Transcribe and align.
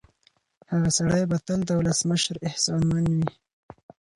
هغه 0.71 0.89
سړی 0.97 1.23
به 1.29 1.37
تل 1.45 1.59
د 1.65 1.69
ولسمشر 1.79 2.35
احسانمن 2.47 3.05
وي. 3.17 3.29